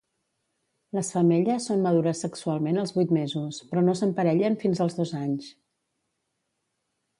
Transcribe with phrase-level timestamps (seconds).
[0.97, 5.55] Les femelles són madures sexualment als vuit mesos, però no s'emparellen fins als dos anys.